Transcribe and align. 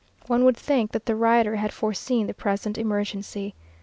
One 0.25 0.45
would 0.45 0.57
think 0.57 0.93
that 0.93 1.05
the 1.05 1.15
writer 1.15 1.57
had 1.57 1.71
foreseen 1.71 2.25
the 2.25 2.33
present 2.33 2.75
emergency. 2.75 3.53